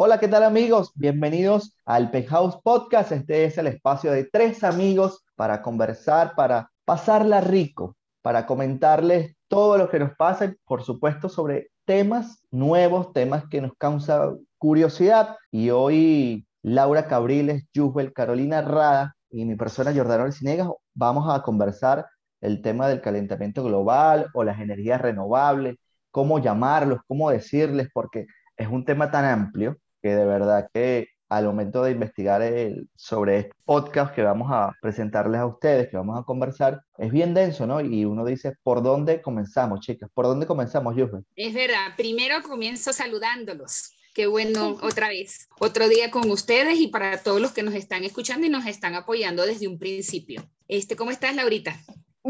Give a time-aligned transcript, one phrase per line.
[0.00, 0.92] Hola, ¿qué tal amigos?
[0.94, 3.10] Bienvenidos al Penthouse Podcast.
[3.10, 9.76] Este es el espacio de tres amigos para conversar, para pasarla rico, para comentarles todo
[9.76, 15.36] lo que nos pasa por supuesto sobre temas nuevos, temas que nos causan curiosidad.
[15.50, 22.06] Y hoy Laura Cabriles, Yusbel, Carolina Rada y mi persona Jordano Alcinegas vamos a conversar
[22.40, 25.74] el tema del calentamiento global o las energías renovables,
[26.12, 28.26] cómo llamarlos, cómo decirles, porque
[28.56, 29.76] es un tema tan amplio
[30.08, 34.72] que de verdad que al momento de investigar el, sobre este podcast que vamos a
[34.80, 37.82] presentarles a ustedes, que vamos a conversar, es bien denso, ¿no?
[37.82, 40.08] Y uno dice, ¿por dónde comenzamos, chicas?
[40.14, 41.20] ¿Por dónde comenzamos, Yusbe?
[41.36, 43.92] Es verdad, primero comienzo saludándolos.
[44.14, 48.04] Qué bueno otra vez, otro día con ustedes y para todos los que nos están
[48.04, 50.42] escuchando y nos están apoyando desde un principio.
[50.66, 51.76] Este, ¿Cómo estás, Laurita?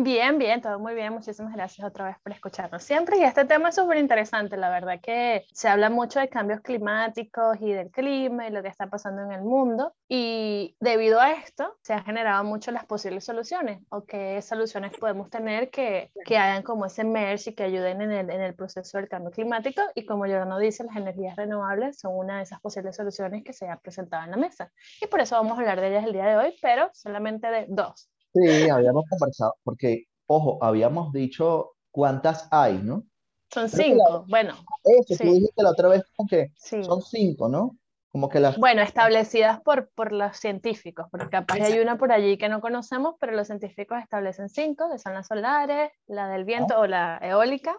[0.01, 1.13] Bien, bien, todo muy bien.
[1.13, 3.19] Muchísimas gracias otra vez por escucharnos siempre.
[3.19, 4.57] Y este tema es súper interesante.
[4.57, 8.69] La verdad que se habla mucho de cambios climáticos y del clima y lo que
[8.69, 9.93] está pasando en el mundo.
[10.07, 15.31] Y debido a esto, se han generado mucho las posibles soluciones o qué soluciones podemos
[15.31, 18.99] tener que, que hagan como ese merge y que ayuden en el, en el proceso
[18.99, 19.83] del cambio climático.
[19.97, 23.69] Y como no dice, las energías renovables son una de esas posibles soluciones que se
[23.69, 24.71] ha presentado en la mesa.
[25.01, 27.67] Y por eso vamos a hablar de ellas el día de hoy, pero solamente de
[27.69, 28.09] dos.
[28.35, 33.05] Sí, habíamos conversado, porque, ojo, habíamos dicho cuántas hay, ¿no?
[33.53, 34.55] Son cinco, bueno.
[34.85, 37.77] Eso, tú dijiste la otra vez como que son cinco, ¿no?
[38.11, 38.59] Como que las...
[38.59, 43.15] Bueno, establecidas por, por los científicos, porque capaz hay una por allí que no conocemos,
[43.21, 46.81] pero los científicos establecen cinco, que son las solares, la del viento ah.
[46.81, 47.79] o la eólica.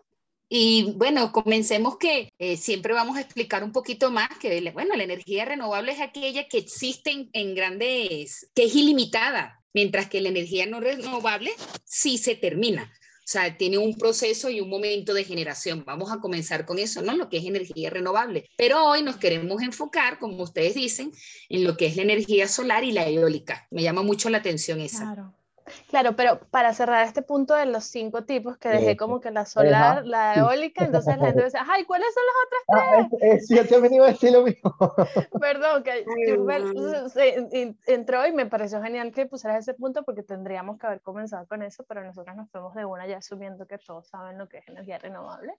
[0.52, 5.04] Y bueno, comencemos que eh, siempre vamos a explicar un poquito más que, bueno, la
[5.04, 10.66] energía renovable es aquella que existe en grandes, que es ilimitada, mientras que la energía
[10.66, 11.52] no renovable
[11.86, 12.92] sí se termina.
[13.30, 15.84] O sea, tiene un proceso y un momento de generación.
[15.86, 17.16] Vamos a comenzar con eso, ¿no?
[17.16, 18.50] Lo que es energía renovable.
[18.58, 21.12] Pero hoy nos queremos enfocar, como ustedes dicen,
[21.48, 23.68] en lo que es la energía solar y la eólica.
[23.70, 25.14] Me llama mucho la atención esa.
[25.14, 25.39] Claro.
[25.90, 29.46] Claro, pero para cerrar este punto de los cinco tipos que dejé como que la
[29.46, 33.48] solar, la eólica, entonces la gente dice, ay, ¿cuáles son las otras ah, tres?
[33.48, 34.76] sí, yo me iba a decir lo mismo.
[35.42, 36.06] Perdón, que
[37.88, 41.62] entró y me pareció genial que pusieras ese punto porque tendríamos que haber comenzado con
[41.62, 44.68] eso, pero nosotros nos fuimos de una ya asumiendo que todos saben lo que es
[44.68, 45.54] energía renovable.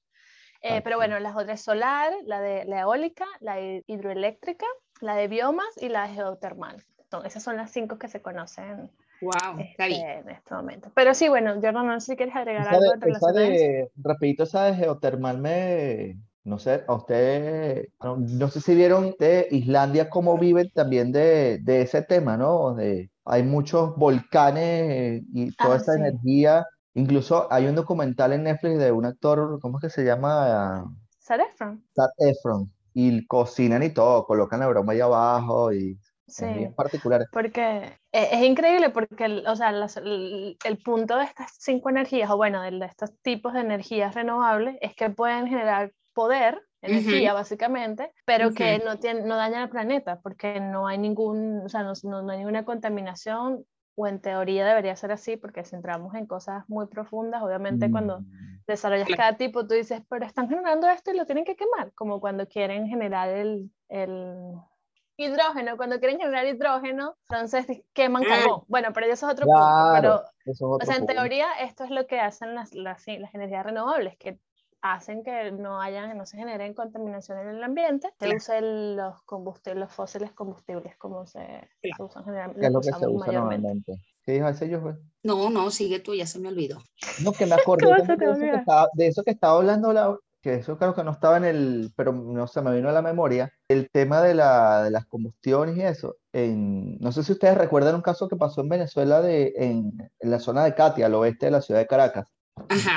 [0.63, 4.67] Eh, pero bueno, las otras solar, la de la eólica, la hidroeléctrica,
[5.01, 6.85] la de biomas y la geotermal.
[6.99, 8.91] Entonces, esas son las cinco que se conocen
[9.21, 10.91] Wow, este, en este momento.
[10.95, 13.91] Pero sí, bueno, Jordan, no sé si quieres agregar algo en relación a eso.
[13.97, 20.09] Rapidito, esa de geotermal me, no sé, a usted, no, sé si vieron de Islandia
[20.09, 22.75] cómo viven también de, de ese tema, ¿no?
[22.75, 26.67] De, hay muchos volcanes y toda ah, esa energía.
[26.95, 30.85] Incluso hay un documental en Netflix de un actor, ¿cómo es que se llama?
[31.19, 31.85] Sad Efron.
[31.95, 32.73] Sad Efron.
[32.93, 35.97] Y cocinan y todo, colocan la broma ahí abajo y
[36.31, 37.27] sí, en particular.
[37.33, 42.31] Porque e, es, increíble porque, el, o sea, el, el, punto de estas cinco energías,
[42.31, 47.33] o bueno, de, de, estos tipos de energías renovables, es que pueden generar poder, energía
[47.35, 51.83] básicamente, pero que no, tiene, no dañan al planeta porque no hay ningún, o sea,
[51.83, 53.65] no, no, hay ninguna contaminación
[53.97, 58.21] o en teoría debería ser así, porque si entramos en cosas muy profundas, obviamente cuando
[58.21, 58.27] mm.
[58.67, 62.21] desarrollas cada tipo, tú dices, pero están generando esto y lo tienen que quemar, como
[62.21, 64.55] cuando quieren generar el, el
[65.23, 68.63] hidrógeno, cuando quieren generar hidrógeno, entonces queman carbón.
[68.69, 69.93] Bueno, pero eso es otro punto.
[69.95, 74.17] Pero, o sea, en teoría, esto es lo que hacen las, las, las, energías renovables,
[74.19, 74.39] que
[74.83, 79.81] hacen que no hayan, no se generen contaminación en el ambiente, se usen los combustibles,
[79.81, 82.67] los fósiles combustibles como se, usan generalmente.
[82.67, 83.93] es lo que se usa normalmente.
[84.25, 84.81] ¿Qué dijo ese yo?
[85.23, 86.79] No, no, sigue tú, ya se me olvidó.
[87.23, 90.55] No, que me acordé de, eso que estaba, de eso que estaba hablando la, que
[90.55, 93.53] eso creo que no estaba en el, pero no se me vino a la memoria,
[93.71, 96.17] el tema de, la, de las combustiones y eso.
[96.33, 100.31] En, no sé si ustedes recuerdan un caso que pasó en Venezuela de, en, en
[100.31, 102.29] la zona de Catia, al oeste de la ciudad de Caracas.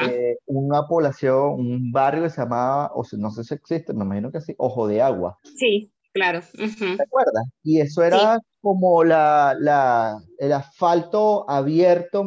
[0.09, 4.31] Eh, una población, un barrio que se llamaba, o no sé si existe, me imagino
[4.31, 5.37] que sí, Ojo de Agua.
[5.43, 6.41] Sí, claro.
[6.51, 7.45] ¿Te acuerdas?
[7.61, 12.23] Y eso era como la, la, el asfalto abierto,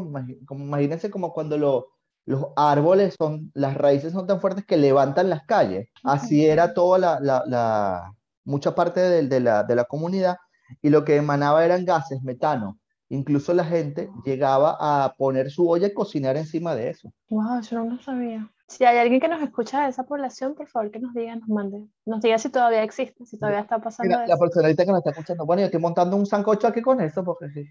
[0.47, 1.89] como, imagínense como cuando lo,
[2.27, 5.89] los árboles son, las raíces son tan fuertes que levantan las calles.
[6.05, 8.13] Así era toda la, la, la
[8.47, 10.37] mucha parte de, de, la, de la comunidad
[10.81, 12.79] y lo que emanaba eran gases, metano.
[13.09, 17.13] Incluso la gente llegaba a poner su olla y cocinar encima de eso.
[17.29, 18.51] Wow, yo no lo sabía.
[18.69, 21.49] Si hay alguien que nos escucha de esa población, por favor que nos diga, nos
[21.49, 24.99] mande, nos diga si todavía existe, si todavía está pasando mira, La personalidad que nos
[24.99, 27.65] está escuchando, bueno, yo estoy montando un sancocho aquí con eso, porque sí.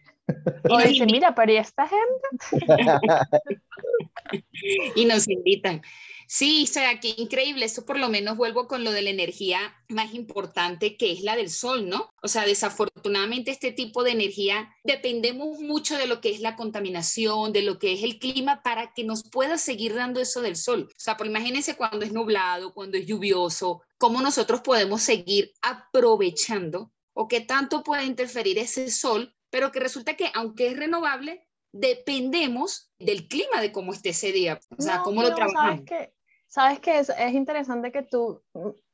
[0.70, 2.66] Y dice, mira, pero ¿y esta gente?
[4.96, 5.82] y nos invitan.
[6.28, 7.66] Sí, o sea, qué increíble.
[7.66, 11.36] Eso por lo menos vuelvo con lo de la energía más importante que es la
[11.36, 12.14] del sol, ¿no?
[12.22, 17.54] O sea, desafortunadamente este tipo de energía dependemos mucho de lo que es la contaminación,
[17.54, 20.88] de lo que es el clima para que nos pueda seguir dando eso del sol.
[20.90, 26.92] O sea, por imagínense cuando es nublado, cuando es lluvioso, cómo nosotros podemos seguir aprovechando
[27.14, 32.90] o qué tanto puede interferir ese sol, pero que resulta que aunque es renovable, dependemos
[33.00, 35.64] del clima de cómo esté ese día, o sea, cómo lo trabajamos.
[35.64, 36.14] Sabes que,
[36.48, 38.42] sabes que es, es, interesante que tú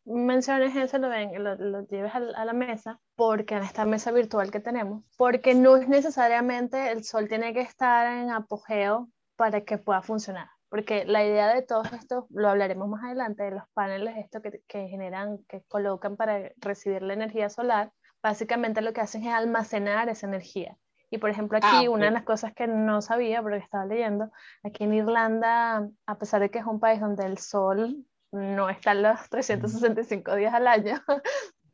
[0.04, 4.12] menciones eso, lo, ven, lo, lo lleves a, a, la mesa, porque en esta mesa
[4.12, 9.62] virtual que tenemos, porque no es necesariamente el sol tiene que estar en apogeo para
[9.62, 10.50] que pueda funcionar.
[10.68, 14.64] Porque la idea de todo esto, lo hablaremos más adelante, de los paneles esto que,
[14.68, 17.92] que generan, que colocan para recibir la energía solar,
[18.24, 20.78] básicamente lo que hacen es almacenar esa energía.
[21.12, 24.32] Y por ejemplo, aquí ah, una de las cosas que no sabía, porque estaba leyendo,
[24.64, 28.94] aquí en Irlanda, a pesar de que es un país donde el sol no está
[28.94, 31.02] los 365 días al año,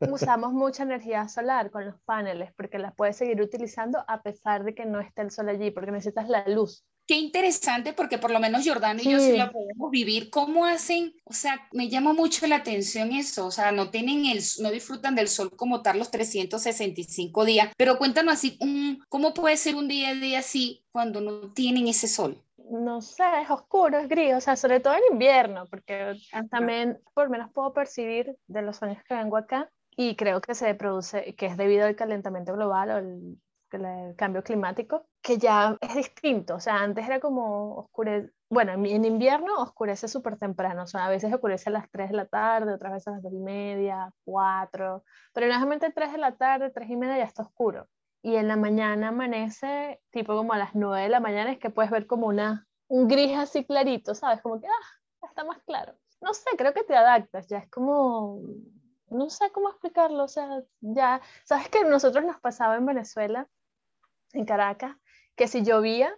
[0.00, 4.74] usamos mucha energía solar con los paneles, porque las puedes seguir utilizando a pesar de
[4.74, 8.38] que no esté el sol allí, porque necesitas la luz qué interesante porque por lo
[8.38, 10.28] menos Jordano y yo sí la podemos vivir.
[10.28, 11.14] ¿Cómo hacen?
[11.24, 13.46] O sea, me llama mucho la atención eso.
[13.46, 17.72] O sea, no tienen el, no disfrutan del sol como tal los 365 días.
[17.78, 18.58] Pero cuéntanos así,
[19.08, 22.44] ¿cómo puede ser un día a día así cuando no tienen ese sol?
[22.70, 26.16] no sé, es oscuro, es gris, o sea, sobre todo en invierno, porque
[26.50, 30.54] también por lo menos puedo percibir de los años que vengo acá y creo que
[30.54, 33.38] se produce, que es debido al calentamiento global o el
[33.76, 36.54] el cambio climático, que ya es distinto.
[36.56, 41.10] O sea, antes era como oscurece, bueno, en invierno oscurece súper temprano, o sea, a
[41.10, 44.10] veces oscurece a las 3 de la tarde, otras veces a las 2 y media,
[44.24, 45.04] 4,
[45.34, 47.86] pero normalmente 3 de la tarde, 3 y media ya está oscuro.
[48.22, 51.70] Y en la mañana amanece tipo como a las 9 de la mañana, es que
[51.70, 54.40] puedes ver como una, un gris así clarito, ¿sabes?
[54.40, 55.94] Como que, ah, está más claro.
[56.20, 58.40] No sé, creo que te adaptas, ya es como,
[59.10, 63.46] no sé cómo explicarlo, o sea, ya, ¿sabes que nosotros nos pasaba en Venezuela?
[64.38, 64.96] En Caracas,
[65.36, 66.14] que si llovía,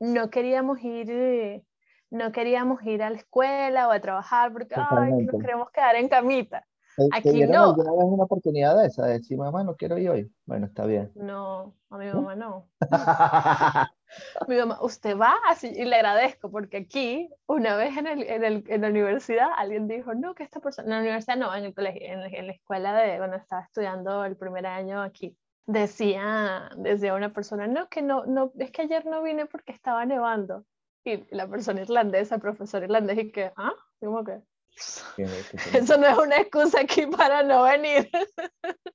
[0.00, 1.64] no queríamos ir, eh,
[2.10, 6.66] no queríamos ir a la escuela o a trabajar porque nos queremos quedar en camita.
[7.12, 7.74] Aquí no.
[7.74, 9.06] vez una oportunidad de esa?
[9.06, 10.32] De decir, mamá, no quiero ir hoy.
[10.46, 11.10] Bueno, está bien.
[11.16, 12.68] No, a mi mamá no.
[14.48, 18.44] mi mamá, usted va así, y le agradezco, porque aquí, una vez en, el, en,
[18.44, 21.64] el, en, la universidad, alguien dijo, no, que esta persona, en la universidad no, en
[21.64, 26.70] el colegio, en, en la escuela de cuando estaba estudiando el primer año aquí, decía,
[26.76, 30.64] decía una persona, no, que no, no, es que ayer no vine porque estaba nevando.
[31.04, 34.40] Y la persona irlandesa, profesor irlandés, y que, ah, ¿cómo que?
[35.74, 38.10] Eso no es una excusa aquí para no venir.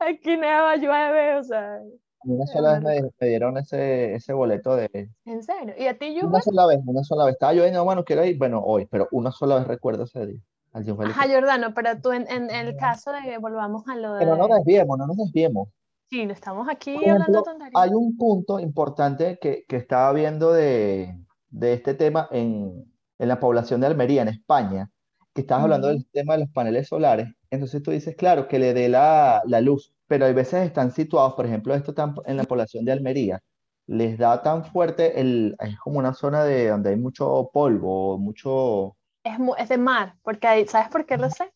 [0.00, 1.80] aquí neva, llueve, o sea.
[2.24, 5.10] Una sola vez me, dieron ese, ese boleto de...
[5.26, 5.74] ¿En serio?
[5.78, 7.34] ¿Y a ti, yo Una sola vez, una sola vez.
[7.34, 10.40] Estaba lloviendo, bueno, quiero ir, bueno, hoy, pero una sola vez recuerdo ese día.
[10.72, 14.20] Ajá, Jordano, pero tú en, en, el caso de que volvamos a lo de...
[14.24, 15.68] Pero no nos desviemos, no nos desviemos.
[16.14, 17.72] Sí, estamos aquí hablando tonterías.
[17.74, 21.12] Hay un punto importante que, que estaba viendo de,
[21.48, 22.84] de este tema en,
[23.18, 24.92] en, la población de Almería, en España,
[25.34, 27.26] que estabas hablando del tema de los paneles solares.
[27.50, 31.34] Entonces tú dices, claro, que le dé la, la luz, pero hay veces están situados,
[31.34, 31.92] por ejemplo, esto
[32.26, 33.42] en la población de Almería,
[33.88, 38.96] les da tan fuerte, el, es como una zona de donde hay mucho polvo, mucho...
[39.24, 41.52] Es, es de mar, porque hay, ¿sabes por qué lo sé?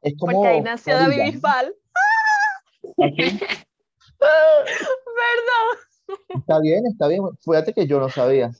[0.00, 1.74] Es como porque ahí nació David Bisbal.
[4.18, 5.76] Perdón.
[6.28, 7.22] Está bien, está bien.
[7.44, 8.52] Fíjate que yo no sabía.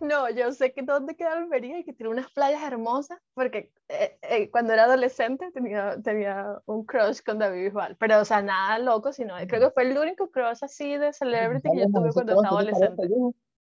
[0.00, 4.16] No, yo sé que dónde queda Almería y que tiene unas playas hermosas, porque eh,
[4.22, 8.78] eh, cuando era adolescente tenía, tenía un crush con David Bisbal, pero o sea, nada
[8.78, 12.34] loco, sino creo que fue el único crush así de celebrity que yo tuve cuando
[12.34, 13.08] estaba adolescente.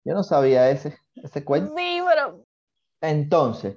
[0.05, 1.75] Yo, no sabía ese, ese cuento.
[1.77, 2.45] Sí, pero...
[3.01, 3.77] Entonces,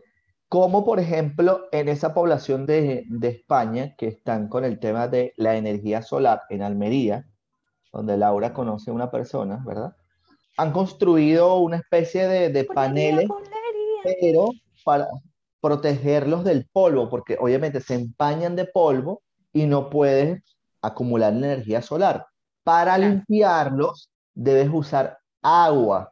[0.49, 5.33] como por ejemplo en esa población de, de España que están con el tema de
[5.37, 7.25] la energía solar en Almería,
[7.93, 9.95] donde Laura conoce a una persona, ¿verdad?
[10.57, 13.27] Han construido una especie de, de paneles,
[14.03, 14.49] pero
[14.83, 15.07] para
[15.61, 19.21] protegerlos del polvo, porque obviamente se empañan de polvo
[19.53, 20.41] y no puedes
[20.81, 22.25] acumular energía solar.
[22.63, 26.11] Para limpiarlos debes usar agua.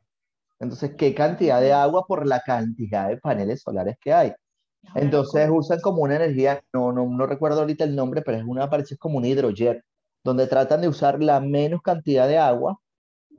[0.59, 4.33] Entonces, ¿qué cantidad de agua por la cantidad de paneles solares que hay?
[4.95, 8.69] Entonces usan como una energía, no, no, no recuerdo ahorita el nombre, pero es una,
[8.69, 9.83] parece como un hidrojet
[10.23, 12.79] donde tratan de usar la menos cantidad de agua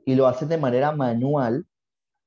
[0.05, 1.65] y lo hacen de manera manual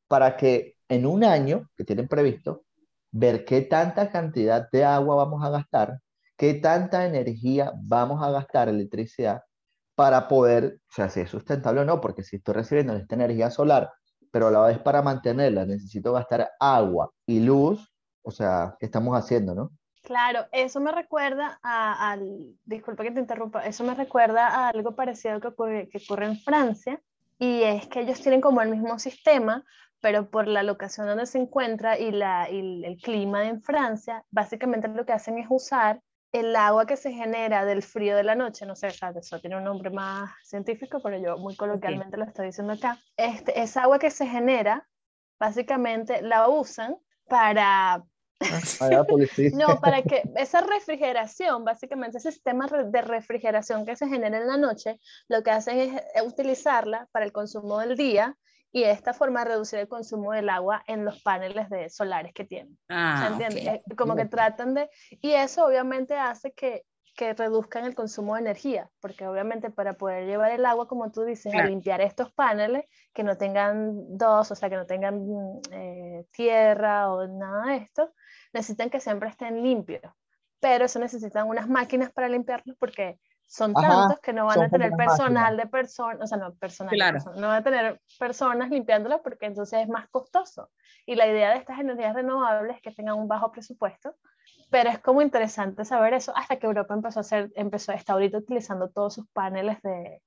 [0.09, 2.65] para que en un año que tienen previsto,
[3.13, 6.01] ver qué tanta cantidad de agua vamos a gastar,
[6.37, 9.43] qué tanta energía vamos a gastar, electricidad,
[9.95, 13.51] para poder, o sea, si es sustentable o no, porque si estoy recibiendo esta energía
[13.51, 13.91] solar,
[14.31, 17.91] pero a la vez para mantenerla necesito gastar agua y luz,
[18.23, 19.71] o sea, ¿qué estamos haciendo, no?
[20.07, 24.95] Claro, eso me recuerda a, al, disculpa que te interrumpa, eso me recuerda a algo
[24.95, 27.03] parecido que ocurre, que ocurre en Francia,
[27.41, 29.65] y es que ellos tienen como el mismo sistema,
[30.01, 34.87] pero por la locación donde se encuentra y, la, y el clima en Francia, básicamente
[34.87, 38.65] lo que hacen es usar el agua que se genera del frío de la noche,
[38.65, 42.75] no sé, eso tiene un nombre más científico, pero yo muy coloquialmente lo estoy diciendo
[42.75, 44.87] acá, este, esa agua que se genera,
[45.41, 46.97] básicamente la usan
[47.27, 48.05] para...
[49.55, 54.57] no, para que esa refrigeración, básicamente ese sistema de refrigeración que se genera en la
[54.57, 55.79] noche, lo que hacen
[56.15, 58.37] es utilizarla para el consumo del día
[58.73, 62.45] y de esta forma reducir el consumo del agua en los paneles de solares que
[62.45, 62.77] tienen.
[62.91, 63.39] Ah,
[63.97, 64.91] Como que tratan de...
[65.23, 66.85] Y eso obviamente hace que,
[67.17, 71.25] que reduzcan el consumo de energía, porque obviamente para poder llevar el agua, como tú
[71.25, 75.25] dices, a limpiar estos paneles, que no tengan dos, o sea, que no tengan
[75.73, 78.13] eh, tierra o nada de esto,
[78.57, 80.03] necesitan que siempre estén limpios.
[80.61, 84.91] Pero eso necesitan unas máquinas para limpiarlos porque son tantos que no van a tener
[84.93, 86.99] personal de personas, o sea, no personal,
[87.37, 90.71] no van a tener personas limpiándolas porque entonces es más costoso.
[91.05, 94.17] Y la idea de estas energías renovables es que tengan un bajo presupuesto,
[94.71, 98.39] pero es como interesante saber eso hasta que Europa empezó a hacer, empezó, está ahorita
[98.39, 100.21] utilizando todos sus paneles de,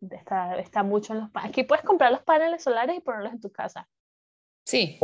[0.00, 3.40] de está, está mucho en los Aquí puedes comprar los paneles solares y ponerlos en
[3.40, 3.88] tu casa.
[4.68, 4.98] Sí.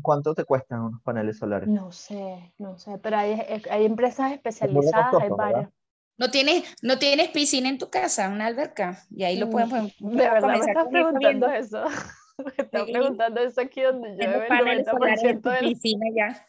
[0.00, 1.68] ¿Cuánto, te cuestan unos paneles solares?
[1.68, 3.38] No sé, no sé, pero hay,
[3.70, 5.68] hay empresas especializadas, hay varias.
[6.16, 9.02] ¿No tienes, ¿No tienes piscina en tu casa, una alberca?
[9.10, 9.92] Y ahí lo pueden poner.
[9.98, 11.84] De verdad me estás preguntando eso.
[12.38, 16.46] Me estás preguntando eso aquí donde yo el 90% de piscina ya.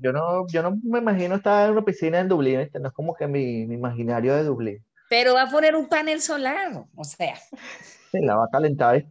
[0.00, 2.94] Yo no, yo no me imagino estar en una piscina en Dublín, este no es
[2.94, 4.84] como que mi, mi imaginario de Dublín.
[5.08, 7.36] Pero va a poner un panel solar, o sea.
[8.10, 8.96] Sí, la va a calentar.
[8.96, 9.08] ¿eh?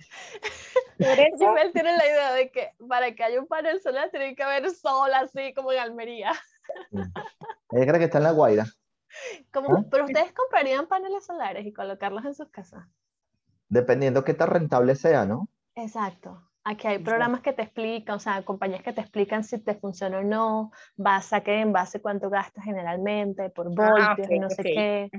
[0.99, 4.69] Él tiene la idea de que para que haya un panel solar tiene que haber
[4.71, 6.31] sol así como en Almería.
[7.71, 8.65] Ella cree que está en la Guaira.
[9.51, 9.85] Como, ¿Ah?
[9.89, 12.85] Pero ustedes comprarían paneles solares y colocarlos en sus casas.
[13.69, 15.49] Dependiendo qué tan rentable sea, ¿no?
[15.75, 16.41] Exacto.
[16.67, 20.17] Aquí hay programas que te explican, o sea, compañías que te explican si te funciona
[20.17, 24.39] o no, base a qué, en base a cuánto gastas generalmente, por ah, voltios y
[24.39, 25.11] no sé qué.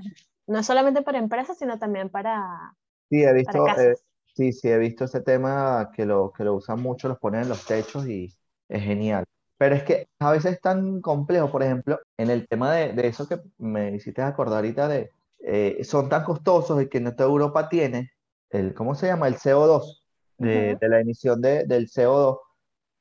[0.46, 2.74] No solamente para empresas, sino también para.
[3.10, 3.94] Sí, he visto, eh,
[4.34, 7.48] sí, sí, he visto ese tema que lo, que lo usan mucho, los ponen en
[7.48, 8.34] los techos y
[8.68, 9.24] es genial.
[9.58, 13.06] Pero es que a veces es tan complejo, por ejemplo, en el tema de, de
[13.06, 15.10] eso que me hiciste acordar ahorita de,
[15.40, 18.10] eh, son tan costosos y que no toda Europa tiene
[18.50, 19.28] el, ¿cómo se llama?
[19.28, 20.02] El CO2,
[20.38, 22.40] de, de la emisión de, del CO2,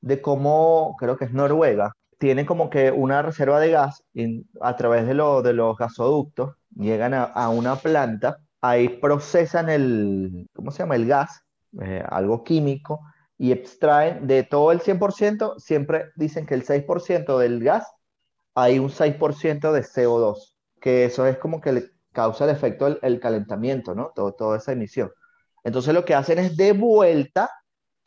[0.01, 4.03] de cómo, creo que es Noruega, tiene como que una reserva de gas
[4.61, 10.72] a través de, lo, de los gasoductos, llegan a, una planta, ahí procesan el, ¿cómo
[10.72, 10.96] se llama?
[10.96, 11.41] El gas,
[11.82, 13.01] eh, algo químico,
[13.38, 17.91] y extraen de todo el 100%, siempre dicen que el 6% del gas
[18.53, 23.00] hay un 6% de CO2, que eso es como que le causa el efecto del
[23.01, 24.12] el calentamiento, ¿no?
[24.15, 25.12] Todo, toda esa emisión.
[25.63, 27.50] Entonces lo que hacen es de vuelta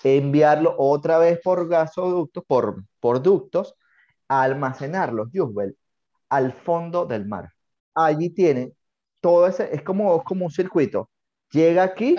[0.03, 3.75] enviarlo otra vez por gasoductos, por, por ductos,
[4.29, 5.77] a almacenarlos, Jusbel,
[6.29, 7.53] al fondo del mar.
[8.07, 8.73] Allí tienen
[9.21, 11.11] todo ese, es como, como un circuito.
[11.51, 12.17] Llega aquí,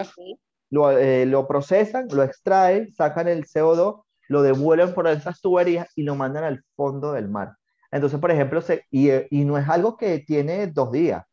[0.72, 6.16] eh, lo, procesan, lo extraen, sacan el CO2, lo devuelven por esas tuberías y lo
[6.16, 7.56] mandan al fondo del mar.
[7.92, 11.24] Entonces, por ejemplo, se, y, y, no es algo que tiene dos días,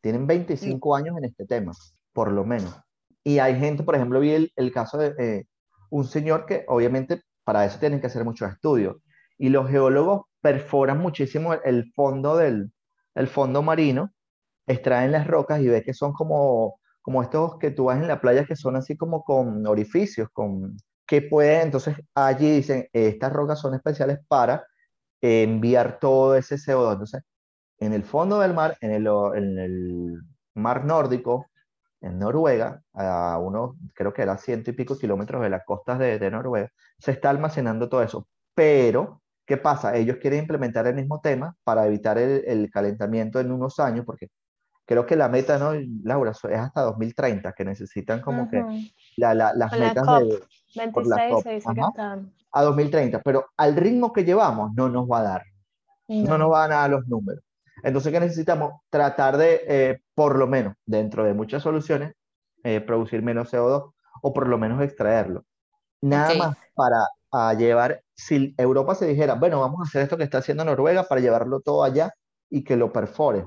[0.00, 1.72] tienen 25 años en este tema,
[2.12, 2.76] por lo menos.
[3.24, 5.46] Y hay gente, por ejemplo, vi el, el caso de eh,
[5.90, 8.96] un señor que obviamente para eso tienen que hacer muchos estudios.
[9.38, 12.72] Y los geólogos perforan muchísimo el, fondo del
[13.14, 14.12] el fondo marino,
[14.66, 18.20] extraen las rocas y ves que son como como estos que tú vas en la
[18.20, 20.76] playa que son así como con orificios, con
[21.06, 24.66] que pueden, entonces allí dicen, estas rocas son especiales para
[25.20, 26.92] enviar todo ese CO2.
[26.92, 27.22] Entonces,
[27.78, 30.22] en el fondo del mar, en el, en el
[30.54, 31.50] mar nórdico,
[32.00, 36.18] en Noruega, a unos, creo que era ciento y pico kilómetros de las costas de,
[36.18, 38.28] de Noruega, se está almacenando todo eso.
[38.54, 39.21] Pero,
[39.52, 39.94] ¿qué pasa?
[39.94, 44.28] Ellos quieren implementar el mismo tema para evitar el, el calentamiento en unos años, porque
[44.86, 45.72] creo que la meta, ¿no,
[46.04, 46.30] Laura?
[46.30, 48.64] Es hasta 2030, que necesitan como que
[49.18, 50.42] la, la, las metas de...
[50.74, 52.32] 26 se dice que están.
[52.50, 55.42] A 2030, pero al ritmo que llevamos no nos va a dar.
[56.08, 57.44] No, nos van a dar los números.
[57.82, 58.80] Entonces, ¿qué necesitamos?
[58.88, 62.14] Tratar de, eh, por lo menos, dentro de muchas soluciones,
[62.64, 63.92] eh, producir menos CO2
[64.22, 65.44] o por lo menos extraerlo.
[66.00, 70.24] Nada más para a llevar, si Europa se dijera, bueno, vamos a hacer esto que
[70.24, 72.12] está haciendo Noruega para llevarlo todo allá
[72.50, 73.46] y que lo perfore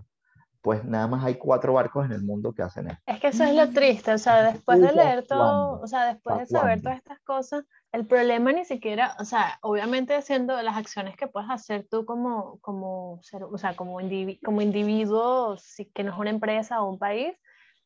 [0.66, 2.98] pues nada más hay cuatro barcos en el mundo que hacen eso.
[3.06, 6.40] Es que eso es lo triste, o sea, después de leer todo, o sea, después
[6.40, 11.16] de saber todas estas cosas, el problema ni siquiera, o sea, obviamente haciendo las acciones
[11.18, 14.00] que puedes hacer tú como, como, o sea, como,
[14.44, 17.38] como individuo, si, que no es una empresa o un país,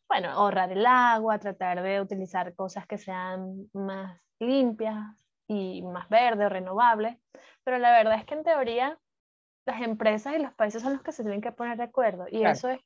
[0.07, 5.05] bueno, ahorrar el agua, tratar de utilizar cosas que sean más limpias
[5.49, 7.17] y más verdes o renovables,
[7.63, 8.99] pero la verdad es que en teoría
[9.65, 12.45] las empresas y los países son los que se tienen que poner de acuerdo y
[12.45, 12.79] eso es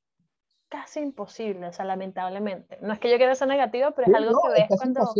[0.69, 2.79] casi imposible, o sea, lamentablemente.
[2.81, 5.13] No es que yo quiera ser negativo, pero es algo que ves cuando,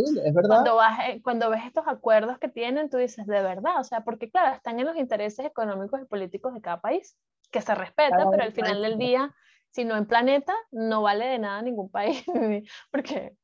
[0.48, 4.00] cuando, vas, eh, cuando ves estos acuerdos que tienen, tú dices, de verdad, o sea,
[4.00, 7.16] porque claro, están en los intereses económicos y políticos de cada país,
[7.52, 9.32] que se respeta, pero al final del día,
[9.70, 12.24] si no en planeta, no vale de nada ningún país,
[12.90, 13.36] porque...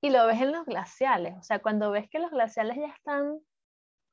[0.00, 3.40] Y lo ves en los glaciales, o sea, cuando ves que los glaciales ya están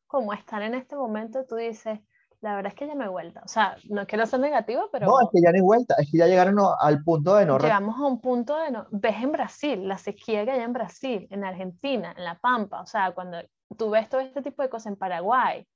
[0.08, 2.00] como están en este momento, tú dices,
[2.42, 3.42] la verdad es que ya no hay vuelta.
[3.44, 5.08] O sea, no quiero ser negativo, pero...
[5.08, 7.58] No, es que ya no hay vuelta, es que ya llegaron al punto de no...
[7.58, 8.88] Llegamos a un punto de no...
[8.92, 12.86] Ves en Brasil, la sequía que hay en Brasil, en Argentina, en La Pampa, o
[12.86, 13.40] sea, cuando
[13.78, 15.68] tú ves todo este tipo de cosas en Paraguay,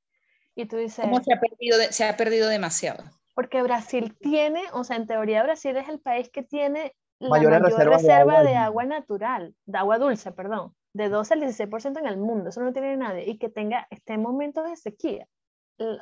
[0.56, 1.06] y tú dices...
[1.06, 3.04] ¿Cómo se ha perdido, se ha perdido demasiado?
[3.36, 7.52] Porque Brasil tiene, o sea, en teoría Brasil es el país que tiene la mayor
[7.62, 12.50] reserva, de, agua, natural, de agua dulce, perdón, de 12 al 16% en el mundo,
[12.50, 15.28] eso no tiene nadie, y que tenga, esté en momentos de sequía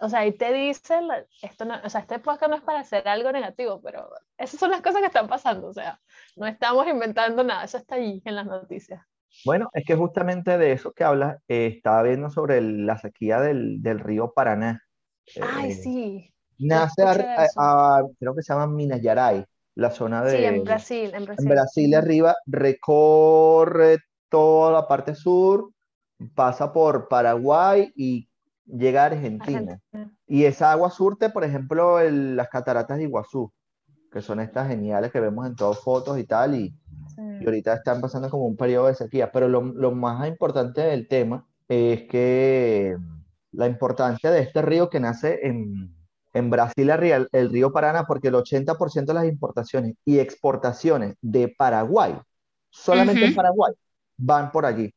[0.02, 1.08] o sea, y te dicen,
[1.42, 4.72] esto no, o sea, este podcast no es para hacer algo negativo, pero esas son
[4.72, 6.00] las cosas que están pasando, o sea,
[6.36, 9.02] no estamos inventando nada, eso está ahí en las noticias.
[9.46, 13.84] Bueno, es que justamente de eso que hablas, eh, estaba viendo sobre la sequía del,
[13.84, 14.84] del, río Paraná.
[15.42, 16.34] Ay, eh, sí.
[16.58, 19.46] Nace, a, creo que se llama Minas Gerais,
[19.78, 20.38] la zona de...
[20.38, 21.46] Sí, en Brasil, en Brasil.
[21.46, 25.72] En Brasil arriba, recorre toda la parte sur,
[26.34, 28.28] pasa por Paraguay y
[28.66, 29.80] llega a Argentina.
[30.26, 33.54] Y esa agua surte, por ejemplo, las cataratas de Iguazú,
[34.12, 36.74] que son estas geniales que vemos en todas fotos y tal, y,
[37.40, 39.32] y ahorita están pasando como un periodo de sequía.
[39.32, 42.98] Pero lo, lo, más importante del tema es que
[43.52, 45.96] la importancia de este río que nace en,
[46.38, 51.50] en Brasil, el, el río Paraná, porque el 80% de las importaciones y exportaciones de
[51.50, 52.16] Paraguay,
[52.70, 53.74] solamente en Paraguay,
[54.18, 54.94] van por allí.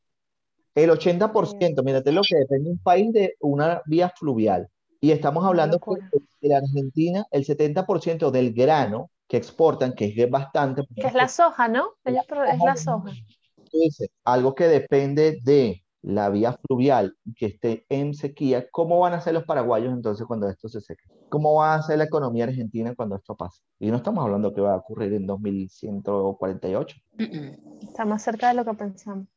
[0.74, 4.68] El 80%, mírate lo que depende un país de una vía fluvial.
[5.00, 10.82] Y estamos hablando que en Argentina el 70% del grano que exportan, que es bastante.
[10.94, 11.94] Que es la soja, ¿no?
[12.04, 12.14] es
[12.64, 13.10] la soja.
[14.24, 19.34] algo que depende de la vía fluvial que esté en sequía, ¿cómo van a ser
[19.34, 21.04] los paraguayos entonces cuando esto se seque?
[21.30, 23.62] ¿Cómo va a ser la economía argentina cuando esto pase?
[23.78, 26.96] Y no estamos hablando que va a ocurrir en 2148.
[27.82, 29.28] Está más cerca de lo que pensamos.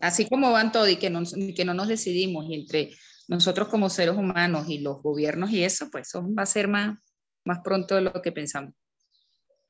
[0.00, 1.20] Así como van todos y que no,
[1.54, 2.90] que no nos decidimos y entre
[3.28, 6.98] nosotros como seres humanos y los gobiernos y eso, pues eso va a ser más,
[7.44, 8.72] más pronto de lo que pensamos.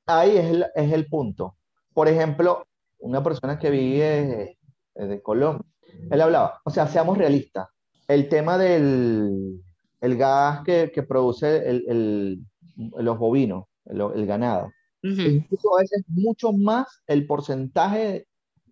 [0.07, 1.57] Ahí es el, es el punto.
[1.95, 2.67] Por ejemplo,
[2.99, 4.59] una persona que vive
[4.95, 5.65] de Colombia,
[6.11, 7.69] él hablaba, o sea, seamos realistas.
[8.07, 9.63] El tema del
[10.01, 12.41] el gas que, que produce el, el,
[12.99, 14.71] los bovinos, el, ganado,
[15.03, 18.27] incluso a veces mucho más el porcentaje,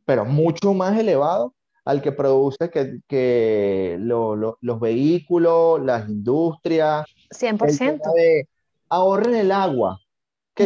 [0.05, 7.07] pero mucho más elevado al que produce que, que los vehículos, las industrias.
[7.31, 8.47] 100%.
[8.91, 9.99] ahorren el agua,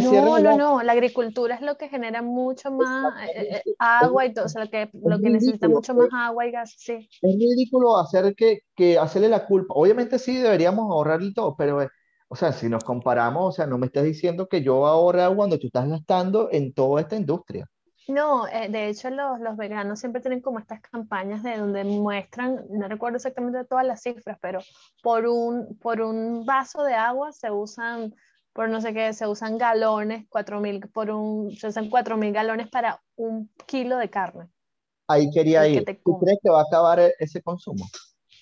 [0.00, 4.32] no, no, no, la agricultura es lo que genera mucho más eh, eh, agua y
[4.32, 7.08] todo, o sea, lo que, lo que necesita mucho más agua y gas, sí.
[7.20, 9.74] Es ridículo hacer que, que hacerle la culpa.
[9.74, 11.88] Obviamente sí deberíamos ahorrar y todo, pero, eh,
[12.28, 15.36] o sea, si nos comparamos, o sea, no me estás diciendo que yo ahorre agua
[15.36, 17.68] cuando tú estás gastando en toda esta industria.
[18.08, 22.88] No, de hecho los, los veganos siempre tienen como estas campañas de donde muestran, no
[22.88, 24.58] recuerdo exactamente todas las cifras, pero
[25.02, 28.12] por un, por un vaso de agua se usan
[28.52, 33.02] por no sé qué, se usan galones, 4000 por un, se usan 4000 galones para
[33.16, 34.48] un kilo de carne.
[35.08, 35.84] Ahí quería ir.
[36.04, 37.86] ¿Tú crees que va a acabar e-, ese consumo?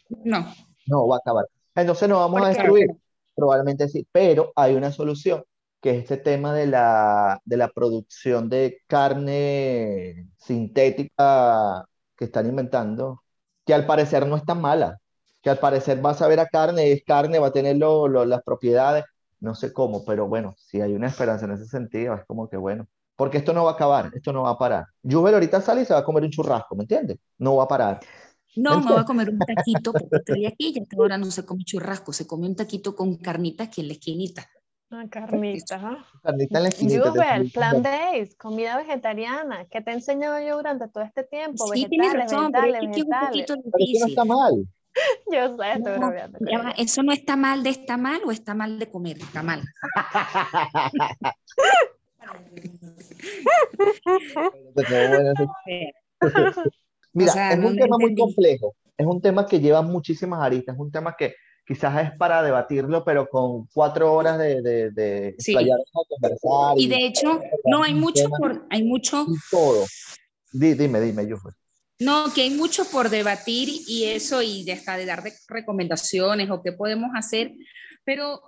[0.08, 0.52] No.
[0.86, 1.46] No, va a acabar.
[1.74, 2.88] Entonces no vamos a destruir.
[3.34, 5.44] Probablemente sí, pero hay una solución,
[5.80, 13.22] que es este tema de la, de la producción de carne sintética que están inventando,
[13.64, 14.98] que al parecer no es tan mala,
[15.42, 19.04] que al parecer va a saber a carne, es carne, va a tener las propiedades,
[19.40, 22.56] no sé cómo, pero bueno, si hay una esperanza en ese sentido, es como que
[22.56, 24.86] bueno, porque esto no va a acabar, esto no va a parar.
[25.02, 27.18] Jubel ahorita sale y se va a comer un churrasco, ¿me entiendes?
[27.38, 28.00] No va a parar.
[28.56, 31.64] No, me va a comer un taquito porque estoy aquí y ahora no se come
[31.64, 34.48] churrasco, se come un taquito con carnitas aquí en la esquinita.
[34.92, 35.98] Ah, carnita, ¿no?
[36.20, 37.10] Carnita en la esquinita.
[37.10, 41.64] Jubel, plan days, comida vegetariana, ¿qué te he enseñado yo durante todo este tiempo?
[41.68, 43.46] Sí, vegetales, razón, vegetales, vegetales.
[43.46, 44.66] Pero eso no está mal.
[45.32, 46.12] Yo sé, estoy no,
[46.76, 49.18] ¿Eso no está mal de está mal o está mal de comer?
[49.18, 49.62] Está mal.
[57.12, 60.92] Mira, es un tema muy complejo, es un tema que lleva muchísimas aristas, es un
[60.92, 61.34] tema que
[61.66, 65.36] quizás es para debatirlo, pero con cuatro horas de, de, de
[66.08, 66.74] conversar.
[66.76, 69.26] Y, de hecho, no, hay mucho por, hay mucho...
[69.50, 69.86] todo.
[70.52, 71.52] dime, dime, yo fue.
[72.00, 76.72] No, que hay mucho por debatir y eso, y hasta de dar recomendaciones o qué
[76.72, 77.52] podemos hacer,
[78.04, 78.40] pero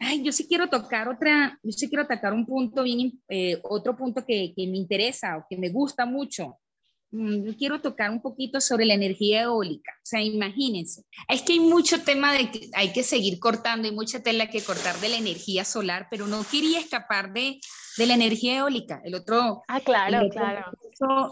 [0.00, 3.96] ay, yo sí quiero tocar otra, yo sí quiero tocar un punto bien, eh, otro
[3.96, 6.58] punto que, que, me interesa o que me gusta mucho,
[7.10, 9.92] yo quiero tocar un poquito sobre la energía eólica.
[9.96, 11.04] O sea, imagínense.
[11.28, 14.62] Es que hay mucho tema de que hay que seguir cortando, hay mucha tela que
[14.62, 17.60] cortar de la energía solar, pero no quería escapar de,
[17.96, 19.00] de la energía eólica.
[19.04, 19.62] El otro.
[19.68, 20.72] Ah, claro, claro.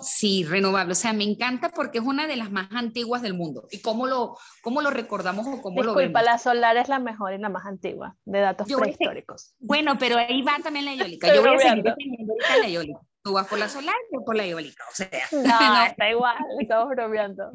[0.03, 0.93] sí, renovable.
[0.93, 3.69] O sea, me encanta porque es una de las más antiguas del mundo.
[3.71, 6.23] ¿Y cómo lo, cómo lo recordamos o cómo lo vemos?
[6.23, 9.55] la solar es la mejor y la más antigua de datos prehistóricos.
[9.59, 11.33] bueno, pero ahí va también la eólica.
[11.35, 13.01] Yo voy a seguir defendiendo la eólica.
[13.27, 15.09] Tú vas por la solar y yo por la eólica, o sea.
[15.33, 17.51] No, está igual, estamos bromeando.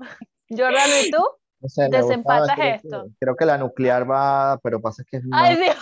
[0.50, 1.24] Jordano, ¿y tú?
[1.90, 3.06] Desempatas esto.
[3.18, 5.78] creo que la nuclear va, pero pasa que es Ay, Dios.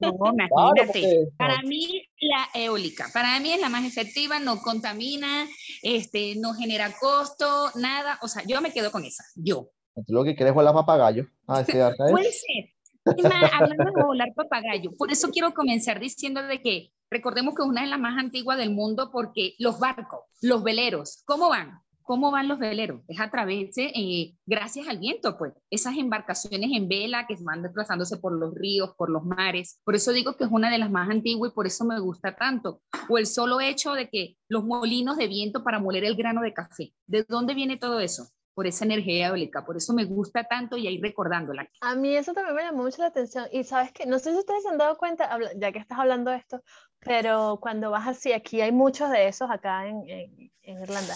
[0.00, 1.28] No, imagínate.
[1.38, 5.46] para mí, la eólica, para mí es la más efectiva, no contamina,
[5.82, 8.18] este, no genera costo, nada.
[8.22, 9.70] O sea, yo me quedo con esa, yo.
[10.08, 11.26] Lo que quieres es volar papagayo.
[11.46, 11.62] Ah,
[12.10, 12.73] Puede ser.
[13.04, 17.82] Hablando de volar papagayo, por eso quiero comenzar diciendo de que Recordemos que es una
[17.82, 21.78] de las más antiguas del mundo porque los barcos, los veleros, ¿cómo van?
[22.02, 23.02] ¿Cómo van los veleros?
[23.06, 27.62] Es a través de, eh, gracias al viento, pues, esas embarcaciones en vela que van
[27.62, 29.80] desplazándose por los ríos, por los mares.
[29.84, 32.34] Por eso digo que es una de las más antiguas y por eso me gusta
[32.34, 32.82] tanto.
[33.08, 36.52] O el solo hecho de que los molinos de viento para moler el grano de
[36.52, 36.92] café.
[37.06, 38.28] ¿De dónde viene todo eso?
[38.54, 41.68] Por esa energía eólica, por eso me gusta tanto y ahí recordándola.
[41.80, 44.38] A mí eso también me llamó mucho la atención y sabes que, no sé si
[44.38, 46.62] ustedes se han dado cuenta, ya que estás hablando de esto,
[47.00, 50.50] pero cuando vas así, aquí hay muchos de esos acá en, en,
[50.82, 51.14] Irlanda,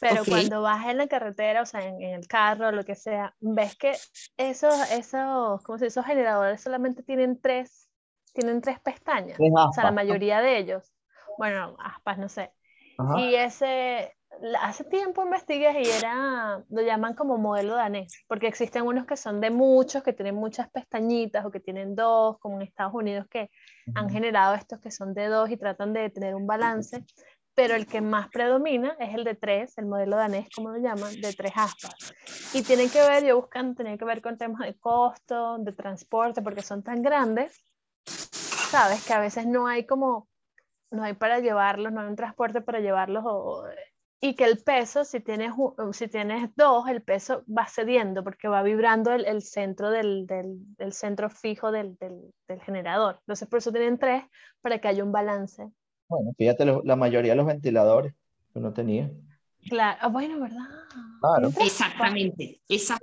[0.00, 3.76] pero cuando vas en la carretera, o sea, en, el carro, lo que sea, ves
[3.76, 3.96] que
[4.36, 5.98] esos, esos, ¿cómo se dice?
[6.00, 7.90] esos generadores solamente tienen tres,
[8.32, 10.92] tienen tres pestañas, o sea, la mayoría de ellos,
[11.36, 12.52] bueno, aspas, no sé,
[13.18, 14.16] y ese,
[14.60, 19.40] hace tiempo investigué y era, lo llaman como modelo danés, porque existen unos que son
[19.40, 23.50] de muchos, que tienen muchas pestañitas o que tienen dos, como en Estados Unidos, que
[23.94, 27.04] han generado estos que son de dos y tratan de tener un balance,
[27.54, 31.20] pero el que más predomina es el de tres, el modelo danés, como lo llaman,
[31.20, 32.14] de tres aspas.
[32.54, 36.42] Y tienen que ver, yo buscando, tiene que ver con temas de costo, de transporte,
[36.42, 37.64] porque son tan grandes,
[38.04, 40.28] sabes, que a veces no hay como
[40.90, 43.64] no hay para llevarlos, no hay un transporte para llevarlos o,
[44.20, 45.52] y que el peso, si tienes,
[45.92, 50.58] si tienes dos, el peso va cediendo porque va vibrando el, el centro del, del,
[50.76, 53.18] del, centro fijo del, del, generador.
[53.20, 54.24] Entonces, por eso tienen tres,
[54.60, 55.70] para que haya un balance.
[56.08, 58.12] Bueno, fíjate, la mayoría de los ventiladores
[58.52, 59.10] que uno tenía.
[59.68, 60.66] Claro, ah, bueno, ¿verdad?
[61.20, 61.50] Claro.
[61.60, 62.98] Exactamente, esa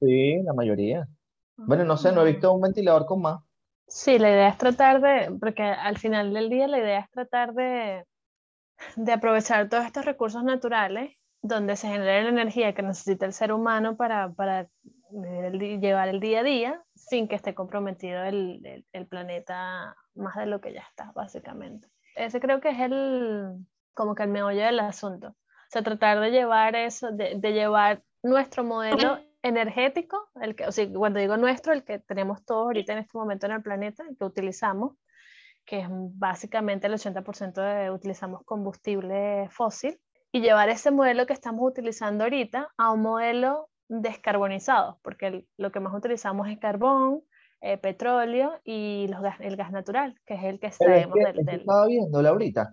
[0.00, 1.08] Sí, la mayoría.
[1.56, 3.40] Bueno, no sé, no he visto un ventilador con más.
[3.86, 7.54] Sí, la idea es tratar de, porque al final del día la idea es tratar
[7.54, 8.04] de,
[8.96, 13.52] de aprovechar todos estos recursos naturales donde se genera la energía que necesita el ser
[13.52, 14.68] humano para, para
[15.10, 20.60] llevar el día a día sin que esté comprometido el, el, planeta más de lo
[20.60, 21.88] que ya está, básicamente.
[22.16, 23.58] Ese creo que es el,
[23.92, 25.28] como que el meollo del asunto.
[25.28, 30.72] O sea, tratar de llevar eso, de, de llevar nuestro modelo energético, el que, o
[30.72, 34.02] sea, cuando digo nuestro, el que tenemos todos ahorita en este momento en el planeta,
[34.08, 34.96] el que utilizamos,
[35.64, 39.98] que es básicamente el 80% de utilizamos combustible fósil,
[40.32, 45.80] y llevar ese modelo que estamos utilizando ahorita a un modelo descarbonizado, porque lo que
[45.80, 47.22] más utilizamos es carbón,
[47.60, 51.60] eh, petróleo y los el gas natural, que es el que extraemos del, del...
[51.60, 52.70] Estaba viendo ahorita,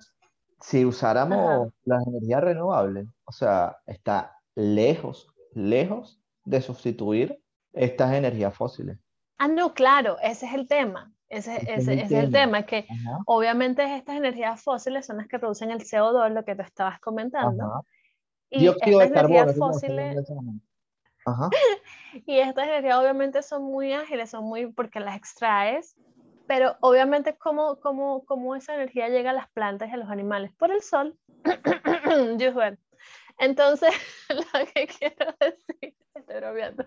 [0.59, 7.41] si usáramos las energías renovables, o sea, está lejos, lejos de sustituir
[7.73, 8.97] estas energías fósiles.
[9.37, 11.11] Ah, no, claro, ese es el tema.
[11.31, 12.85] Ese, ese, es el tema, que
[13.25, 17.85] obviamente estas energías fósiles son las que producen el CO2, lo que tú estabas comentando.
[18.49, 20.29] Y estas energías fósiles...
[22.25, 25.95] y estas energías obviamente son muy ágiles, son muy porque las extraes,
[26.47, 30.51] pero obviamente cómo, cómo, cómo esa energía llega a las plantas y a los animales
[30.57, 31.17] por el sol.
[33.37, 33.93] Entonces,
[34.29, 36.85] lo que quiero decir, estoy bromeando.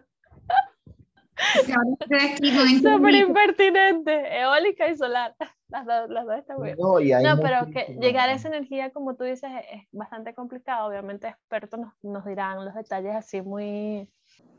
[2.82, 5.34] Súper impertinente, eólica y solar.
[5.68, 6.76] Las dos, las dos están bien.
[6.78, 10.88] No, no pero que llegar a esa energía, como tú dices, es bastante complicado.
[10.88, 14.08] Obviamente, expertos nos, nos dirán los detalles así muy,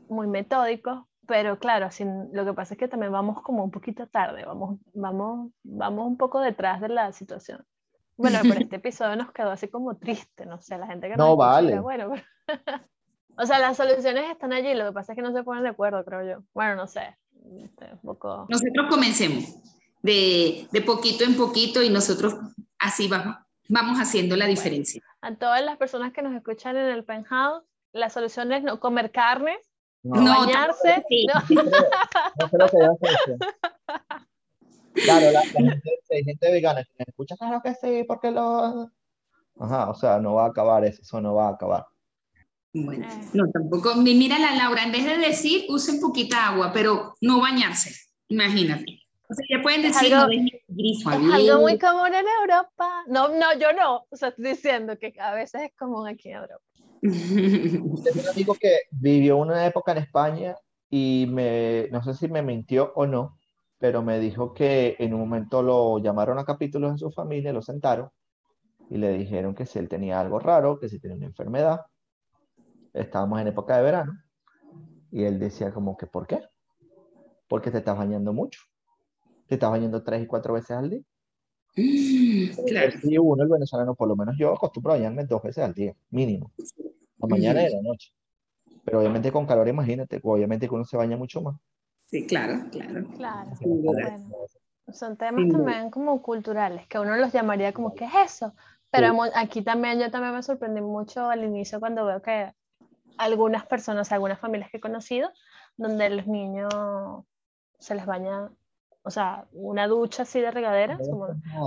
[0.08, 4.06] muy metódicos, pero claro, sin, lo que pasa es que también vamos como un poquito
[4.06, 7.64] tarde, vamos, vamos, vamos un poco detrás de la situación.
[8.16, 11.24] Bueno, pero este episodio nos quedó así como triste, no sé, la gente que No,
[11.24, 11.68] nos escucha vale.
[11.68, 12.12] dirá, bueno,
[12.46, 12.80] pero-
[13.38, 15.70] o sea, las soluciones están allí, lo que pasa es que no se ponen de
[15.70, 16.44] acuerdo, creo yo.
[16.54, 17.16] Bueno, no sé,
[17.62, 18.46] este, un poco...
[18.48, 19.44] Nosotros comencemos
[20.02, 22.34] de, de poquito en poquito y nosotros
[22.78, 23.36] así vamos,
[23.68, 25.02] vamos haciendo la diferencia.
[25.20, 29.10] A todas las personas que nos escuchan en el penthouse, la solución es no comer
[29.10, 29.58] carne,
[30.02, 31.62] No, No, bañarse, no,
[32.40, 33.38] no creo que haya solución.
[34.94, 38.90] Claro, la, la gente, hay gente vegana que me escucha, claro que sí, porque lo...
[39.58, 41.86] Ajá, o sea, no va a acabar eso, eso no va a acabar.
[42.84, 43.20] Bueno, Eh.
[43.32, 43.94] no, tampoco.
[43.96, 47.90] mi- Mira la Laura, en vez de decir usen poquita agua, pero no bañarse,
[48.28, 49.00] imagínate.
[49.28, 53.02] O sea, ya pueden decir, algo- no es algo muy común en Europa.
[53.08, 56.36] No, no, yo no, o sea, estoy diciendo que a veces es común aquí en
[56.36, 56.62] Europa.
[57.00, 60.54] Tengo un amigo que vivió una época en España
[60.90, 63.38] y me, no sé si me mintió o no,
[63.78, 67.62] pero me dijo que en un momento lo llamaron a capítulos en su familia, lo
[67.62, 68.10] sentaron
[68.90, 71.80] y le dijeron que si él tenía algo raro, que si tenía una enfermedad.
[72.96, 74.12] Estábamos en época de verano
[75.10, 76.40] y él decía como que, ¿por qué?
[77.48, 78.60] Porque te estás bañando mucho.
[79.46, 81.02] Te estás bañando tres y cuatro veces al día.
[82.66, 82.92] Claro.
[83.02, 85.94] Y uno, el venezolano, por lo menos yo acostumbro a bañarme dos veces al día,
[86.10, 86.52] mínimo.
[87.18, 88.12] La mañana y la noche.
[88.84, 91.56] Pero obviamente con calor, imagínate, obviamente que uno se baña mucho más.
[92.06, 93.04] Sí, claro, claro.
[93.16, 93.50] Claro.
[93.60, 94.46] Bueno,
[94.92, 95.58] son temas duda.
[95.58, 98.54] también como culturales, que uno los llamaría como, ¿qué es eso?
[98.90, 99.30] Pero Sí.
[99.34, 102.52] aquí también, yo también me sorprendí mucho al inicio cuando veo que
[103.18, 105.30] algunas personas, algunas familias que he conocido,
[105.76, 106.72] donde los niños
[107.78, 108.50] se les baña,
[109.02, 111.26] o sea, una ducha así de regadera, como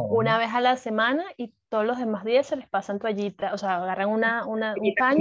[0.09, 3.57] una vez a la semana y todos los demás días se les pasan toallitas, o
[3.57, 5.19] sea, agarran una, una- un paño,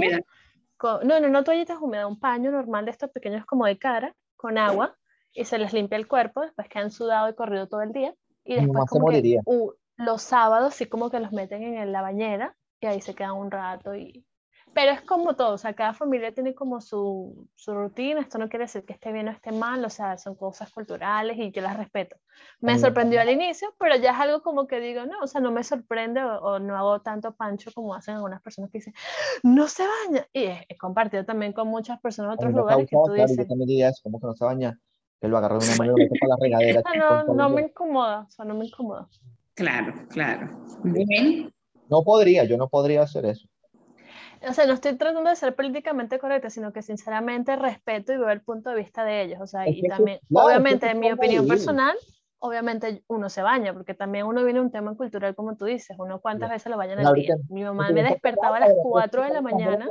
[0.77, 4.15] con- no, no, no toallitas húmedas, un paño normal de estos pequeños como de cara,
[4.35, 4.95] con agua,
[5.33, 8.13] y se les limpia el cuerpo, después que han sudado y corrido todo el día,
[8.43, 12.55] y después como que uh, los sábados sí como que los meten en la bañera
[12.81, 14.25] y ahí se quedan un rato y...
[14.71, 18.49] Pero es como todo, o sea, cada familia tiene como su, su rutina, esto no
[18.49, 21.61] quiere decir que esté bien o esté mal, o sea, son cosas culturales y yo
[21.61, 22.17] las respeto.
[22.61, 22.79] Me Mm.
[22.79, 25.63] sorprendió al inicio, pero ya es algo como que digo, no, o sea, no me
[25.63, 28.93] sorprende o, o no hago tanto pancho como hacen algunas personas que dicen,
[29.43, 30.27] no se baña.
[30.33, 33.27] Y he, he compartido también con muchas personas mí otros lugares que tú claro, yo
[33.27, 34.79] dices, también diría eso, ¿cómo que no se baña?
[35.19, 36.81] Que lo agarró de una mano y lo la regadera.
[36.85, 37.69] "Ah, con no, no el me día".
[37.69, 39.07] incomoda, o sea, no me incomoda.
[39.55, 40.51] Claro, claro.
[40.83, 41.49] Bueno,
[41.89, 43.47] No podría, yo no podría hacer eso.
[44.47, 48.29] O sea, no estoy tratando de ser políticamente correcta, sino que sinceramente respeto y veo
[48.29, 49.39] el punto de vista de ellos.
[49.41, 51.97] O sea, Es y también, claro, obviamente, en mi opinión personal,
[52.39, 55.95] obviamente uno se baña, porque también uno viene de un tema cultural, como tú dices,
[55.99, 57.35] uno cuántas veces lo baña en Claro, el día.
[57.49, 59.87] Mi mamá me despertaba a las después 4 de la mañana.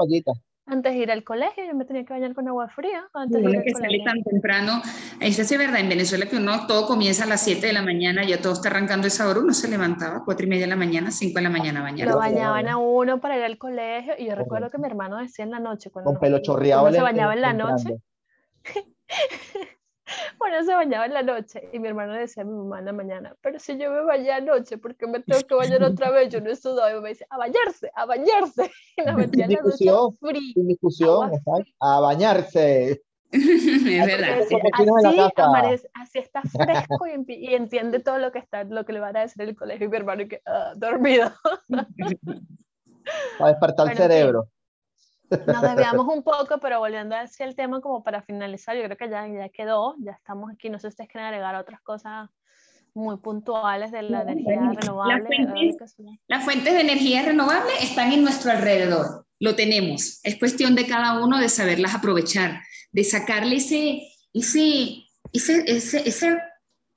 [0.68, 3.50] Antes de ir al colegio, yo me tenía que bañar con agua fría antes de
[3.50, 4.04] ir al que sale colegio.
[4.04, 4.82] tan temprano,
[5.20, 7.82] eso sí es verdad, en Venezuela que uno todo comienza a las 7 de la
[7.82, 10.76] mañana, ya todo está arrancando esa hora, uno se levantaba 4 y media de la
[10.76, 12.08] mañana, 5 de la mañana a bañar.
[12.08, 15.44] Lo bañaban a uno para ir al colegio y yo recuerdo que mi hermano decía
[15.44, 16.90] en la noche, cuando Con pelo chorreado.
[16.92, 17.96] se bañaba en la noche,
[20.38, 22.84] Bueno, se bañaba en la noche y mi hermano le decía a mi mamá en
[22.86, 26.10] la mañana, pero si yo me bañé anoche, ¿por qué me tengo que bañar otra
[26.10, 26.28] vez?
[26.30, 26.90] Yo no he sudado.
[26.90, 28.70] Y mamá dice, a bañarse, a bañarse.
[28.96, 30.52] Y nos metía en la ducha fría.
[30.54, 31.30] Sin discusión.
[31.80, 33.02] A bañarse.
[33.32, 34.38] es verdad.
[34.50, 35.48] La así, casa.
[35.50, 39.20] amanece- así está fresco y, entiende todo lo que está, lo que le van a
[39.20, 41.30] decir en el colegio y mi hermano y que "Ah, dormido.
[43.38, 44.48] Para despertar el Bueno, cerebro.
[45.46, 49.08] Nos desviamos un poco, pero volviendo hacia el tema como para finalizar, yo creo que
[49.10, 52.28] ya, ya quedó, ya estamos aquí, no sé si ustedes quieren agregar otras cosas
[52.94, 55.24] muy puntuales de la No, energía las renovable.
[55.26, 55.94] fuentes-.
[56.26, 60.20] Las fuentes de energía renovable están en nuestro alrededor, lo tenemos.
[60.24, 62.60] Es cuestión de cada uno de saberlas aprovechar,
[62.92, 66.38] de sacarle ese, ese, ese, ese, ese,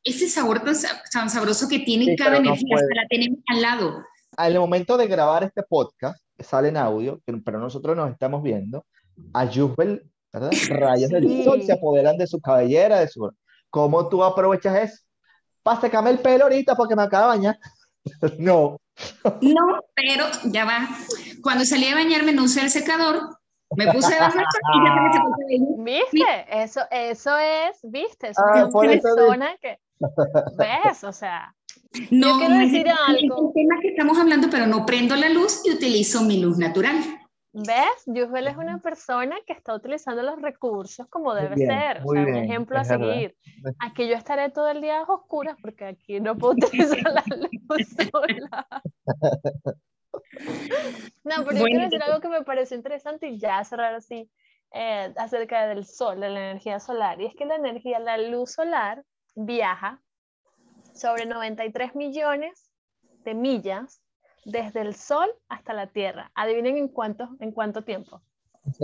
[0.04, 0.76] ese sabor tan,
[1.12, 4.04] tan sabroso que tiene Sí, cada no energía, hasta la tenemos al lado.
[4.38, 8.86] Al momento de grabar este podcast, sale en audio, pero nosotros nos estamos viendo,
[9.34, 10.52] a Yusbel, ¿verdad?
[10.70, 11.44] Rayos del Sí.
[11.44, 13.32] sol se apoderan de su cabellera, de su...
[13.70, 15.04] ¿Cómo tú aprovechas eso?
[15.64, 17.60] Para secarme el pelo ahorita porque me acaba de bañar.
[18.40, 18.78] No.
[19.42, 20.90] No, pero ya va.
[21.44, 23.38] Cuando salí a bañarme no usé el secador,
[23.78, 25.84] me puse debajo del sol y ya se me secó el cabello.
[25.84, 26.46] ¿Viste?
[26.64, 28.28] Eso, eso es, ¿viste?
[28.28, 29.78] Ah, es una por eso persona que,
[30.58, 31.04] ¿ves?
[31.04, 31.56] O sea,
[32.10, 33.48] No, quiero no es decir algo.
[33.50, 36.96] el tema que estamos hablando, pero no prendo la luz y utilizo mi luz natural.
[37.54, 38.04] ¿ves?
[38.06, 42.24] Yusbel es una persona que está utilizando los recursos como debe bien, ser, o sea,
[42.24, 43.14] bien, un ejemplo a es verdad.
[43.14, 43.36] seguir.
[43.80, 47.88] Aquí yo estaré todo el día a oscuras porque aquí no puedo utilizar la luz
[48.10, 48.68] solar.
[51.24, 54.30] No, pero yo Bueno, quiero decir algo que me pareció interesante y ya cerrar así
[54.74, 57.20] eh, acerca del sol, de la energía solar.
[57.20, 59.04] Y es que la energía, la luz solar
[59.36, 60.02] viaja
[60.94, 62.72] sobre 93 millones
[63.24, 64.02] de millas
[64.46, 66.32] desde el sol hasta la Tierra.
[66.36, 68.22] Adivinen en cuánto, en cuánto tiempo.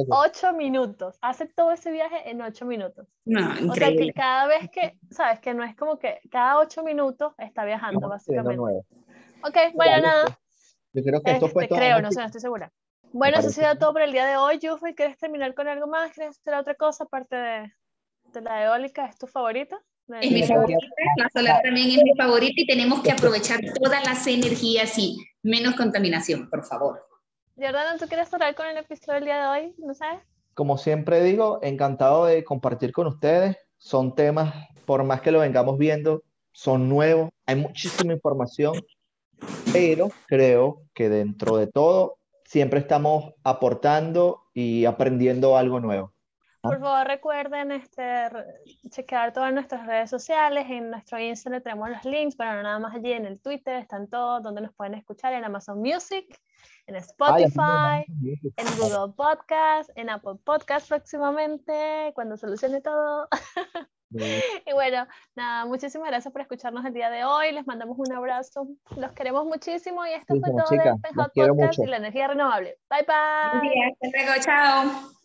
[0.10, 1.18] Ocho minutos.
[1.22, 3.08] Hace todo ese viaje en ocho minutos.
[3.26, 6.84] No, O sea que cada vez que, sabes, que no es como que cada ocho
[6.84, 8.60] minutos está viajando, básicamente.
[8.60, 10.40] Ok, bueno, nada.
[10.94, 11.80] Yo creo que esto fue Este, todo.
[11.80, 12.72] creo, no sé, no estoy segura.
[13.14, 14.96] Bueno, eso sido todo por el día de hoy, Yuffie.
[14.96, 16.12] ¿Quieres terminar con algo más?
[16.12, 17.74] ¿Quieres hacer otra cosa aparte de,
[18.34, 19.06] de la eólica?
[19.06, 19.80] ¿Es tu favorita?
[20.22, 20.80] Es mi favorita,
[21.18, 25.76] la solar también es mi favorita y tenemos que aprovechar todas las energías y menos
[25.76, 27.06] contaminación, por favor.
[27.58, 29.76] Jordana, ¿tú quieres cerrar con el episodio del día de hoy?
[29.80, 30.22] ¿No sabes?
[30.54, 33.58] Como siempre digo, encantado de compartir con ustedes.
[33.78, 34.54] Son temas,
[34.86, 38.74] por más que lo vengamos viendo, son nuevos, hay muchísima información,
[39.74, 46.14] pero creo que dentro de todo siempre estamos aportando y aprendiendo algo nuevo.
[46.68, 48.30] Por favor, recuerden este,
[48.90, 50.66] chequear todas nuestras redes sociales.
[50.70, 54.08] En nuestro Instagram tenemos los links, pero no nada más allí en el Twitter, están
[54.08, 56.26] todos donde nos pueden escuchar en Amazon Music,
[56.86, 63.28] en Spotify, en Google Podcast, en Apple Podcast próximamente, cuando solucione todo.
[64.10, 67.52] Y bueno, nada, muchísimas gracias por escucharnos el día de hoy.
[67.52, 68.68] Les mandamos un abrazo.
[68.96, 70.98] Los queremos muchísimo y esto fue todo chicas.
[71.34, 71.84] quiero Podcast mucho.
[71.84, 72.78] y la energía renovable.
[72.90, 73.60] Bye bye.
[73.60, 75.17] Buen día, hasta luego, chao.